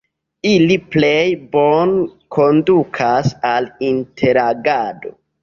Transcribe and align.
Ili 0.51 0.77
plej 0.95 1.27
bone 1.51 1.99
kondukas 2.39 3.31
al 3.53 3.69
interagado. 3.93 5.15